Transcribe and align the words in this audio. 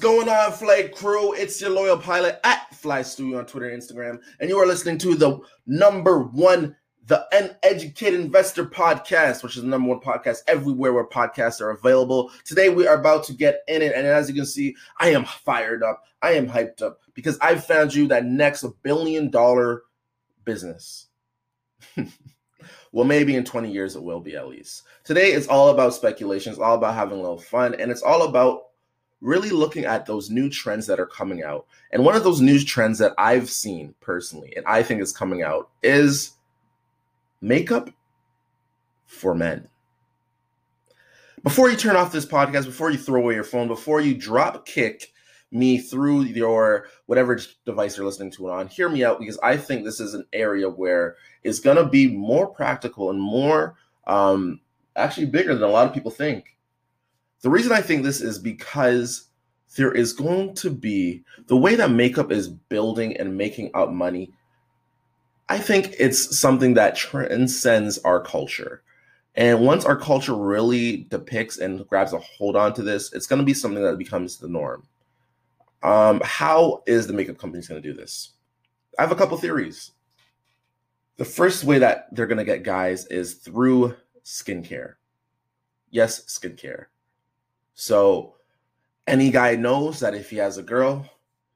going 0.00 0.30
on, 0.30 0.50
Flight 0.52 0.94
Crew? 0.94 1.34
It's 1.34 1.60
your 1.60 1.70
loyal 1.70 1.98
pilot 1.98 2.40
at 2.42 2.74
Fly 2.74 3.00
Stewie 3.00 3.38
on 3.38 3.44
Twitter 3.44 3.68
and 3.68 3.82
Instagram, 3.82 4.18
and 4.40 4.48
you 4.48 4.58
are 4.58 4.66
listening 4.66 4.96
to 4.98 5.14
the 5.14 5.38
number 5.66 6.22
one, 6.22 6.74
the 7.06 7.26
Uneducated 7.32 8.18
Investor 8.18 8.64
podcast, 8.64 9.42
which 9.42 9.56
is 9.56 9.62
the 9.62 9.68
number 9.68 9.90
one 9.90 10.00
podcast 10.00 10.38
everywhere 10.48 10.94
where 10.94 11.06
podcasts 11.06 11.60
are 11.60 11.70
available. 11.70 12.30
Today, 12.46 12.70
we 12.70 12.86
are 12.86 12.98
about 12.98 13.24
to 13.24 13.34
get 13.34 13.60
in 13.68 13.82
it, 13.82 13.92
and 13.94 14.06
as 14.06 14.26
you 14.26 14.34
can 14.34 14.46
see, 14.46 14.74
I 14.98 15.10
am 15.10 15.26
fired 15.26 15.82
up. 15.82 16.02
I 16.22 16.32
am 16.32 16.48
hyped 16.48 16.80
up 16.80 17.00
because 17.12 17.38
I 17.42 17.56
found 17.56 17.94
you 17.94 18.08
that 18.08 18.24
next 18.24 18.64
billion 18.82 19.30
dollar 19.30 19.82
business. 20.46 21.08
well, 22.92 23.04
maybe 23.04 23.36
in 23.36 23.44
20 23.44 23.70
years 23.70 23.96
it 23.96 24.02
will 24.02 24.20
be 24.20 24.34
at 24.34 24.48
least. 24.48 24.84
Today, 25.04 25.32
it's 25.32 25.48
all 25.48 25.68
about 25.68 25.92
speculation. 25.92 26.52
It's 26.52 26.60
all 26.60 26.76
about 26.76 26.94
having 26.94 27.18
a 27.18 27.22
little 27.22 27.38
fun, 27.38 27.74
and 27.74 27.90
it's 27.90 28.02
all 28.02 28.22
about 28.22 28.62
really 29.20 29.50
looking 29.50 29.84
at 29.84 30.06
those 30.06 30.30
new 30.30 30.48
trends 30.48 30.86
that 30.86 31.00
are 31.00 31.06
coming 31.06 31.42
out. 31.42 31.66
And 31.92 32.04
one 32.04 32.16
of 32.16 32.24
those 32.24 32.40
new 32.40 32.58
trends 32.60 32.98
that 32.98 33.12
I've 33.18 33.50
seen 33.50 33.94
personally, 34.00 34.54
and 34.56 34.64
I 34.66 34.82
think 34.82 35.02
is 35.02 35.12
coming 35.12 35.42
out, 35.42 35.68
is 35.82 36.32
makeup 37.40 37.90
for 39.06 39.34
men. 39.34 39.68
Before 41.42 41.70
you 41.70 41.76
turn 41.76 41.96
off 41.96 42.12
this 42.12 42.26
podcast, 42.26 42.66
before 42.66 42.90
you 42.90 42.98
throw 42.98 43.20
away 43.20 43.34
your 43.34 43.44
phone, 43.44 43.66
before 43.66 44.00
you 44.00 44.14
drop 44.14 44.66
kick 44.66 45.12
me 45.50 45.78
through 45.78 46.22
your 46.22 46.86
whatever 47.06 47.38
device 47.64 47.96
you're 47.96 48.06
listening 48.06 48.30
to 48.32 48.48
it 48.48 48.52
on, 48.52 48.68
hear 48.68 48.88
me 48.88 49.04
out 49.04 49.18
because 49.18 49.38
I 49.42 49.56
think 49.56 49.84
this 49.84 50.00
is 50.00 50.14
an 50.14 50.26
area 50.32 50.68
where 50.68 51.16
it's 51.42 51.60
going 51.60 51.78
to 51.78 51.86
be 51.86 52.08
more 52.08 52.46
practical 52.46 53.10
and 53.10 53.20
more 53.20 53.76
um, 54.06 54.60
actually 54.96 55.26
bigger 55.26 55.54
than 55.54 55.68
a 55.68 55.72
lot 55.72 55.86
of 55.86 55.94
people 55.94 56.10
think. 56.10 56.56
The 57.42 57.50
reason 57.50 57.72
I 57.72 57.80
think 57.80 58.02
this 58.02 58.20
is 58.20 58.38
because 58.38 59.28
there 59.76 59.92
is 59.92 60.12
going 60.12 60.54
to 60.54 60.70
be 60.70 61.24
the 61.46 61.56
way 61.56 61.74
that 61.76 61.90
makeup 61.90 62.32
is 62.32 62.48
building 62.48 63.16
and 63.16 63.36
making 63.36 63.70
up 63.74 63.90
money. 63.90 64.30
I 65.48 65.58
think 65.58 65.94
it's 65.98 66.38
something 66.38 66.74
that 66.74 66.96
transcends 66.96 67.98
our 67.98 68.20
culture. 68.20 68.82
And 69.34 69.60
once 69.60 69.84
our 69.84 69.96
culture 69.96 70.34
really 70.34 71.06
depicts 71.08 71.58
and 71.58 71.86
grabs 71.88 72.12
a 72.12 72.18
hold 72.18 72.56
on 72.56 72.74
to 72.74 72.82
this, 72.82 73.12
it's 73.12 73.26
going 73.26 73.38
to 73.38 73.46
be 73.46 73.54
something 73.54 73.82
that 73.82 73.98
becomes 73.98 74.38
the 74.38 74.48
norm. 74.48 74.86
Um, 75.82 76.20
how 76.24 76.82
is 76.86 77.06
the 77.06 77.12
makeup 77.12 77.38
company 77.38 77.62
going 77.66 77.80
to 77.80 77.88
do 77.88 77.96
this? 77.96 78.32
I 78.98 79.02
have 79.02 79.12
a 79.12 79.16
couple 79.16 79.38
theories. 79.38 79.92
The 81.16 81.24
first 81.24 81.64
way 81.64 81.78
that 81.78 82.08
they're 82.12 82.26
going 82.26 82.38
to 82.38 82.44
get 82.44 82.64
guys 82.64 83.06
is 83.06 83.34
through 83.34 83.96
skincare. 84.24 84.94
Yes, 85.90 86.24
skincare. 86.24 86.86
So 87.80 88.34
any 89.06 89.30
guy 89.30 89.56
knows 89.56 90.00
that 90.00 90.14
if 90.14 90.28
he 90.28 90.36
has 90.36 90.58
a 90.58 90.62
girl, 90.62 91.08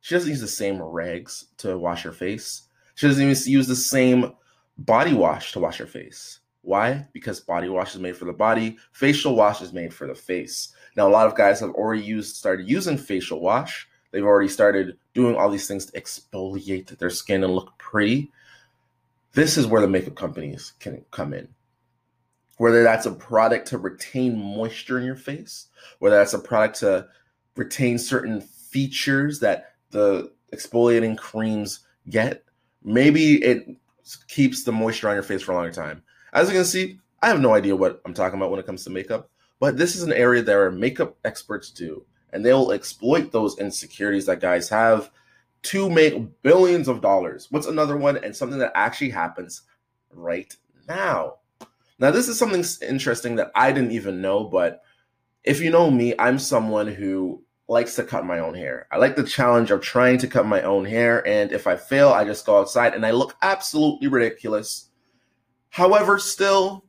she 0.00 0.14
doesn't 0.14 0.30
use 0.30 0.40
the 0.40 0.48
same 0.48 0.80
rags 0.80 1.48
to 1.58 1.76
wash 1.76 2.04
her 2.04 2.12
face. 2.12 2.62
She 2.94 3.06
doesn't 3.06 3.22
even 3.22 3.52
use 3.52 3.66
the 3.66 3.76
same 3.76 4.32
body 4.78 5.12
wash 5.12 5.52
to 5.52 5.60
wash 5.60 5.76
her 5.76 5.86
face. 5.86 6.38
Why? 6.62 7.06
Because 7.12 7.40
body 7.40 7.68
wash 7.68 7.94
is 7.94 8.00
made 8.00 8.16
for 8.16 8.24
the 8.24 8.32
body, 8.32 8.78
facial 8.92 9.36
wash 9.36 9.60
is 9.60 9.74
made 9.74 9.92
for 9.92 10.06
the 10.06 10.14
face. 10.14 10.72
Now, 10.96 11.06
a 11.06 11.10
lot 11.10 11.26
of 11.26 11.34
guys 11.34 11.60
have 11.60 11.72
already 11.72 12.04
used 12.04 12.36
started 12.36 12.66
using 12.66 12.96
facial 12.96 13.42
wash. 13.42 13.86
They've 14.10 14.24
already 14.24 14.48
started 14.48 14.96
doing 15.12 15.36
all 15.36 15.50
these 15.50 15.68
things 15.68 15.84
to 15.84 16.00
exfoliate 16.00 16.96
their 16.96 17.10
skin 17.10 17.44
and 17.44 17.54
look 17.54 17.76
pretty. 17.76 18.32
This 19.32 19.58
is 19.58 19.66
where 19.66 19.82
the 19.82 19.88
makeup 19.88 20.14
companies 20.14 20.72
can 20.80 21.04
come 21.10 21.34
in 21.34 21.46
whether 22.58 22.82
that's 22.82 23.06
a 23.06 23.12
product 23.12 23.68
to 23.68 23.78
retain 23.78 24.38
moisture 24.38 24.98
in 24.98 25.04
your 25.04 25.16
face, 25.16 25.68
whether 25.98 26.16
that's 26.16 26.34
a 26.34 26.38
product 26.38 26.80
to 26.80 27.06
retain 27.56 27.98
certain 27.98 28.40
features 28.40 29.40
that 29.40 29.72
the 29.90 30.32
exfoliating 30.52 31.16
creams 31.16 31.80
get. 32.08 32.44
Maybe 32.82 33.42
it 33.42 33.66
keeps 34.28 34.64
the 34.64 34.72
moisture 34.72 35.08
on 35.08 35.14
your 35.14 35.22
face 35.22 35.42
for 35.42 35.52
a 35.52 35.54
longer 35.54 35.72
time. 35.72 36.02
As 36.32 36.48
you 36.48 36.54
can 36.54 36.64
see, 36.64 36.98
I 37.22 37.28
have 37.28 37.40
no 37.40 37.54
idea 37.54 37.74
what 37.76 38.00
I'm 38.04 38.14
talking 38.14 38.38
about 38.38 38.50
when 38.50 38.60
it 38.60 38.66
comes 38.66 38.84
to 38.84 38.90
makeup, 38.90 39.30
but 39.58 39.76
this 39.76 39.96
is 39.96 40.02
an 40.02 40.12
area 40.12 40.42
that 40.42 40.54
our 40.54 40.70
makeup 40.70 41.16
experts 41.24 41.70
do, 41.70 42.04
and 42.32 42.44
they'll 42.44 42.72
exploit 42.72 43.32
those 43.32 43.58
insecurities 43.58 44.26
that 44.26 44.40
guys 44.40 44.68
have 44.68 45.10
to 45.62 45.90
make 45.90 46.42
billions 46.42 46.88
of 46.88 47.00
dollars. 47.00 47.48
What's 47.50 47.66
another 47.66 47.96
one 47.96 48.18
and 48.18 48.36
something 48.36 48.58
that 48.58 48.72
actually 48.74 49.10
happens 49.10 49.62
right 50.12 50.54
now? 50.86 51.36
Now, 51.98 52.10
this 52.10 52.28
is 52.28 52.38
something 52.38 52.64
interesting 52.86 53.36
that 53.36 53.50
I 53.54 53.72
didn't 53.72 53.92
even 53.92 54.20
know, 54.20 54.44
but 54.44 54.82
if 55.44 55.60
you 55.60 55.70
know 55.70 55.90
me, 55.90 56.14
I'm 56.18 56.38
someone 56.38 56.88
who 56.88 57.42
likes 57.68 57.96
to 57.96 58.04
cut 58.04 58.24
my 58.24 58.38
own 58.38 58.54
hair. 58.54 58.86
I 58.92 58.98
like 58.98 59.16
the 59.16 59.24
challenge 59.24 59.70
of 59.70 59.80
trying 59.80 60.18
to 60.18 60.28
cut 60.28 60.46
my 60.46 60.62
own 60.62 60.84
hair, 60.84 61.26
and 61.26 61.52
if 61.52 61.66
I 61.66 61.76
fail, 61.76 62.10
I 62.10 62.24
just 62.24 62.44
go 62.44 62.58
outside 62.60 62.94
and 62.94 63.06
I 63.06 63.12
look 63.12 63.34
absolutely 63.42 64.08
ridiculous. 64.08 64.90
However, 65.70 66.18
still, 66.18 66.84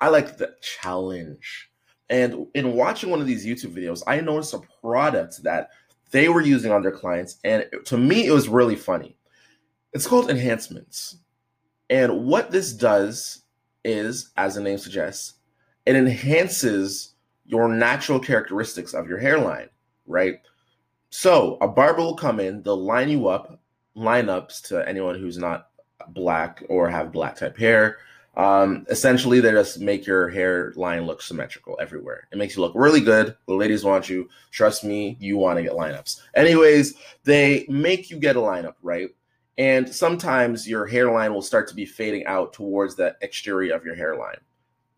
I 0.00 0.08
like 0.08 0.36
the 0.36 0.54
challenge. 0.60 1.70
And 2.10 2.46
in 2.54 2.74
watching 2.74 3.10
one 3.10 3.20
of 3.20 3.26
these 3.26 3.46
YouTube 3.46 3.74
videos, 3.74 4.02
I 4.06 4.20
noticed 4.20 4.54
a 4.54 4.60
product 4.82 5.42
that 5.42 5.70
they 6.10 6.28
were 6.28 6.42
using 6.42 6.70
on 6.70 6.82
their 6.82 6.92
clients, 6.92 7.38
and 7.44 7.66
to 7.86 7.96
me, 7.96 8.26
it 8.26 8.32
was 8.32 8.48
really 8.48 8.76
funny. 8.76 9.16
It's 9.94 10.06
called 10.06 10.28
enhancements. 10.28 11.16
And 11.88 12.26
what 12.26 12.50
this 12.50 12.72
does 12.72 13.43
is, 13.84 14.30
as 14.36 14.54
the 14.54 14.60
name 14.60 14.78
suggests, 14.78 15.34
it 15.86 15.96
enhances 15.96 17.14
your 17.46 17.68
natural 17.68 18.18
characteristics 18.18 18.94
of 18.94 19.08
your 19.08 19.18
hairline, 19.18 19.68
right? 20.06 20.40
So 21.10 21.58
a 21.60 21.68
barber 21.68 22.00
will 22.00 22.16
come 22.16 22.40
in, 22.40 22.62
they'll 22.62 22.82
line 22.82 23.08
you 23.08 23.28
up, 23.28 23.60
lineups 23.96 24.62
to 24.68 24.88
anyone 24.88 25.18
who's 25.18 25.38
not 25.38 25.68
black 26.08 26.62
or 26.68 26.88
have 26.88 27.12
black 27.12 27.36
type 27.36 27.56
hair. 27.56 27.98
Um, 28.36 28.84
essentially, 28.88 29.38
they 29.38 29.52
just 29.52 29.78
make 29.78 30.06
your 30.06 30.28
hairline 30.28 31.06
look 31.06 31.22
symmetrical 31.22 31.78
everywhere. 31.80 32.26
It 32.32 32.38
makes 32.38 32.56
you 32.56 32.62
look 32.62 32.72
really 32.74 33.00
good. 33.00 33.36
The 33.46 33.54
ladies 33.54 33.84
want 33.84 34.08
you. 34.08 34.28
Trust 34.50 34.82
me, 34.82 35.16
you 35.20 35.36
want 35.36 35.58
to 35.58 35.62
get 35.62 35.72
lineups. 35.72 36.20
Anyways, 36.34 36.94
they 37.22 37.64
make 37.68 38.10
you 38.10 38.18
get 38.18 38.36
a 38.36 38.40
lineup, 38.40 38.74
right? 38.82 39.10
And 39.56 39.88
sometimes 39.88 40.68
your 40.68 40.86
hairline 40.86 41.32
will 41.32 41.42
start 41.42 41.68
to 41.68 41.74
be 41.74 41.86
fading 41.86 42.26
out 42.26 42.52
towards 42.52 42.96
the 42.96 43.16
exterior 43.20 43.74
of 43.74 43.84
your 43.84 43.94
hairline. 43.94 44.38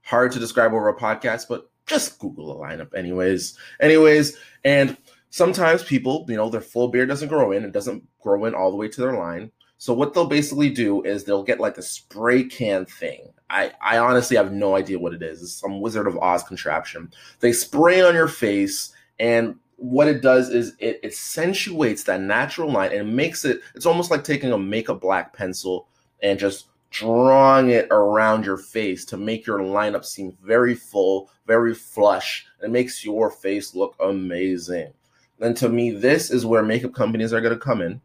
Hard 0.03 0.33
to 0.33 0.39
describe 0.39 0.73
over 0.73 0.89
a 0.89 0.97
podcast, 0.97 1.47
but 1.49 1.71
just 1.87 2.19
Google 2.19 2.53
a 2.53 2.67
lineup, 2.67 2.95
anyways. 2.95 3.59
Anyways, 3.81 4.37
and 4.65 4.97
sometimes 5.31 5.83
people, 5.85 6.25
you 6.29 6.37
know, 6.37 6.49
their 6.49 6.61
full 6.61 6.89
beard 6.89 7.09
doesn't 7.09 7.29
grow 7.29 7.53
in, 7.53 7.65
it 7.65 7.73
doesn't 7.73 8.05
grow 8.21 8.45
in 8.45 8.55
all 8.55 8.71
the 8.71 8.77
way 8.77 8.89
to 8.89 9.01
their 9.01 9.17
line. 9.17 9.51
So 9.79 9.93
what 9.93 10.15
they'll 10.15 10.27
basically 10.27 10.71
do 10.71 11.03
is 11.03 11.25
they'll 11.25 11.43
get 11.43 11.61
like 11.61 11.77
a 11.77 11.83
spray 11.83 12.45
can 12.45 12.87
thing. 12.87 13.33
I, 13.51 13.73
I 13.81 13.99
honestly 13.99 14.37
have 14.37 14.53
no 14.53 14.75
idea 14.75 14.99
what 14.99 15.13
it 15.13 15.23
is. 15.23 15.43
It's 15.43 15.53
some 15.53 15.81
Wizard 15.81 16.07
of 16.07 16.17
Oz 16.17 16.43
contraption. 16.43 17.13
They 17.41 17.53
spray 17.53 18.01
on 18.01 18.15
your 18.15 18.29
face 18.29 18.93
and 19.19 19.57
what 19.77 20.09
it 20.09 20.23
does 20.23 20.49
is 20.49 20.75
it 20.79 21.01
accentuates 21.05 22.05
that 22.05 22.21
natural 22.21 22.71
line 22.71 22.93
and 22.93 23.15
makes 23.15 23.45
it 23.45 23.61
it's 23.75 23.87
almost 23.87 24.11
like 24.11 24.25
taking 24.25 24.53
a 24.53 24.59
makeup 24.59 25.01
black 25.01 25.35
pencil 25.35 25.87
and 26.23 26.39
just 26.39 26.69
drawing 26.91 27.69
it 27.69 27.87
around 27.91 28.45
your 28.45 28.57
face 28.57 29.05
to 29.05 29.17
make 29.19 29.47
your 29.47 29.59
lineup 29.59 30.05
seem 30.05 30.37
very 30.43 30.75
full 30.75 31.31
very 31.47 31.75
flush 31.75 32.47
it 32.63 32.71
makes 32.71 33.05
your 33.05 33.31
face 33.31 33.75
look 33.75 33.95
amazing. 34.01 34.93
And 35.41 35.57
to 35.59 35.69
me 35.69 35.91
this 35.91 36.31
is 36.31 36.47
where 36.47 36.63
makeup 36.63 36.95
companies 36.95 37.33
are 37.35 37.43
going 37.43 37.53
to 37.53 37.61
come 37.61 37.83
in 37.83 38.01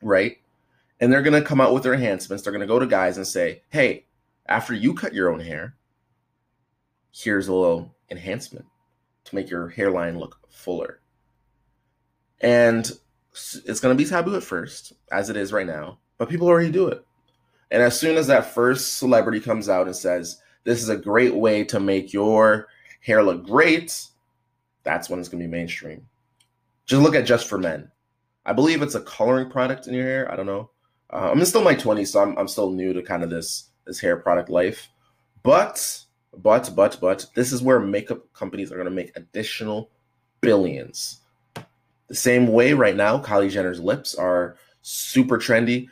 right? 0.00 0.38
And 1.00 1.12
they're 1.12 1.22
going 1.22 1.40
to 1.40 1.46
come 1.46 1.60
out 1.60 1.72
with 1.72 1.84
their 1.84 1.94
enhancements. 1.94 2.42
They're 2.42 2.52
going 2.52 2.60
to 2.60 2.66
go 2.66 2.78
to 2.78 2.86
guys 2.86 3.16
and 3.16 3.26
say 3.26 3.62
hey 3.70 4.04
after 4.46 4.74
you 4.74 4.94
cut 4.94 5.12
your 5.12 5.32
own 5.32 5.40
hair 5.40 5.74
here's 7.10 7.48
a 7.48 7.52
little 7.52 7.94
enhancement 8.10 8.66
to 9.24 9.34
make 9.34 9.50
your 9.50 9.68
hairline 9.68 10.18
look 10.18 10.38
fuller. 10.50 11.00
And 12.40 12.90
it's 13.32 13.80
going 13.80 13.96
to 13.96 14.02
be 14.02 14.08
taboo 14.08 14.36
at 14.36 14.42
first, 14.42 14.92
as 15.10 15.30
it 15.30 15.36
is 15.36 15.52
right 15.52 15.66
now, 15.66 15.98
but 16.18 16.28
people 16.28 16.48
already 16.48 16.70
do 16.70 16.88
it. 16.88 17.04
And 17.70 17.82
as 17.82 17.98
soon 17.98 18.16
as 18.16 18.26
that 18.26 18.52
first 18.52 18.98
celebrity 18.98 19.40
comes 19.40 19.68
out 19.68 19.86
and 19.86 19.96
says, 19.96 20.40
This 20.64 20.82
is 20.82 20.88
a 20.88 20.96
great 20.96 21.34
way 21.34 21.64
to 21.64 21.80
make 21.80 22.12
your 22.12 22.68
hair 23.00 23.22
look 23.22 23.46
great, 23.46 24.06
that's 24.84 25.08
when 25.08 25.18
it's 25.18 25.28
going 25.28 25.42
to 25.42 25.48
be 25.48 25.50
mainstream. 25.50 26.06
Just 26.84 27.02
look 27.02 27.14
at 27.14 27.24
Just 27.24 27.48
for 27.48 27.58
Men. 27.58 27.90
I 28.44 28.52
believe 28.52 28.82
it's 28.82 28.96
a 28.96 29.00
coloring 29.00 29.50
product 29.50 29.86
in 29.86 29.94
your 29.94 30.04
hair. 30.04 30.30
I 30.30 30.36
don't 30.36 30.46
know. 30.46 30.70
Uh, 31.10 31.30
I'm 31.30 31.44
still 31.44 31.60
in 31.60 31.64
my 31.64 31.74
20s, 31.74 32.08
so 32.08 32.20
I'm, 32.20 32.36
I'm 32.36 32.48
still 32.48 32.70
new 32.70 32.92
to 32.92 33.02
kind 33.02 33.22
of 33.22 33.30
this 33.30 33.70
this 33.86 34.00
hair 34.00 34.16
product 34.16 34.48
life. 34.48 34.88
But 35.42 36.04
but, 36.36 36.70
but, 36.74 36.98
but, 37.00 37.26
this 37.34 37.52
is 37.52 37.62
where 37.62 37.80
makeup 37.80 38.32
companies 38.32 38.72
are 38.72 38.76
going 38.76 38.86
to 38.86 38.90
make 38.90 39.16
additional 39.16 39.90
billions. 40.40 41.20
The 42.08 42.14
same 42.14 42.48
way 42.48 42.72
right 42.72 42.96
now, 42.96 43.18
Kylie 43.20 43.50
Jenner's 43.50 43.80
lips 43.80 44.14
are 44.14 44.56
super 44.82 45.38
trendy. 45.38 45.88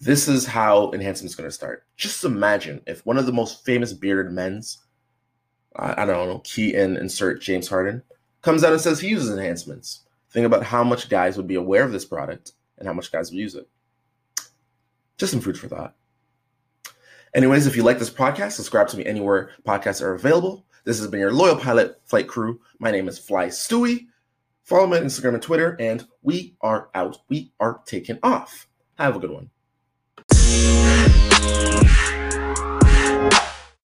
This 0.00 0.28
is 0.28 0.46
how 0.46 0.92
enhancement's 0.92 1.34
going 1.34 1.48
to 1.48 1.54
start. 1.54 1.84
Just 1.96 2.24
imagine 2.24 2.82
if 2.86 3.04
one 3.06 3.18
of 3.18 3.26
the 3.26 3.32
most 3.32 3.64
famous 3.64 3.92
bearded 3.92 4.32
men's, 4.32 4.78
I 5.76 6.04
don't 6.04 6.28
know, 6.28 6.40
key 6.44 6.74
in 6.74 6.96
insert 6.96 7.40
James 7.40 7.68
Harden, 7.68 8.02
comes 8.42 8.62
out 8.62 8.72
and 8.72 8.80
says 8.80 9.00
he 9.00 9.08
uses 9.08 9.30
enhancements. 9.30 10.00
Think 10.30 10.46
about 10.46 10.64
how 10.64 10.84
much 10.84 11.08
guys 11.08 11.36
would 11.36 11.46
be 11.46 11.54
aware 11.54 11.84
of 11.84 11.92
this 11.92 12.04
product 12.04 12.52
and 12.78 12.86
how 12.86 12.92
much 12.92 13.10
guys 13.10 13.30
would 13.30 13.38
use 13.38 13.54
it. 13.54 13.68
Just 15.16 15.32
some 15.32 15.40
food 15.40 15.58
for 15.58 15.68
thought. 15.68 15.94
Anyways, 17.34 17.66
if 17.66 17.74
you 17.74 17.82
like 17.82 17.98
this 17.98 18.10
podcast, 18.10 18.52
subscribe 18.52 18.86
to 18.88 18.96
me 18.96 19.04
anywhere 19.04 19.50
podcasts 19.66 20.00
are 20.00 20.14
available. 20.14 20.64
This 20.84 21.00
has 21.00 21.08
been 21.08 21.18
your 21.18 21.32
loyal 21.32 21.56
pilot 21.56 22.00
flight 22.04 22.28
crew. 22.28 22.60
My 22.78 22.92
name 22.92 23.08
is 23.08 23.18
Fly 23.18 23.46
Stewie. 23.46 24.06
Follow 24.62 24.86
me 24.86 24.98
on 24.98 25.02
Instagram 25.02 25.34
and 25.34 25.42
Twitter, 25.42 25.76
and 25.80 26.06
we 26.22 26.54
are 26.60 26.90
out. 26.94 27.18
We 27.28 27.50
are 27.58 27.80
taking 27.86 28.20
off. 28.22 28.68
Have 28.98 29.16
a 29.16 29.18
good 29.18 29.32
one. 29.32 29.50